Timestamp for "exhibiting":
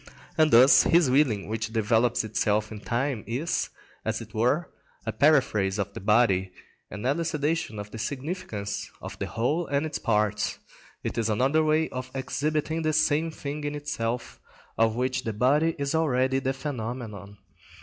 12.15-12.81